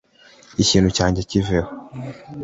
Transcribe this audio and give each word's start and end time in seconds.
ikintu 0.63 0.89
cyanjye 0.97 1.21
kiveho? 1.29 1.69